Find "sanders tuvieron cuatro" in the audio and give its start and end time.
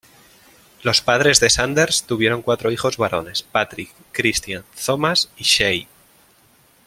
1.51-2.71